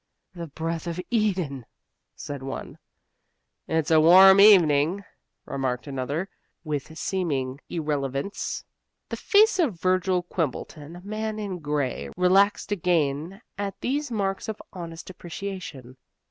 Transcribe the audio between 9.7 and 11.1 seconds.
Virgil Quimbleton, the